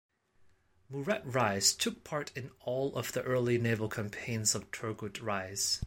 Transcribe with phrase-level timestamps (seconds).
[0.89, 5.79] Murat Reis took part in all of the early naval campaigns of Turgut Reis.